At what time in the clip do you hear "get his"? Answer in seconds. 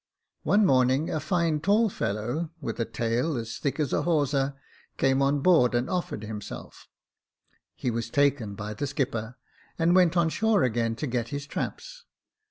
11.05-11.45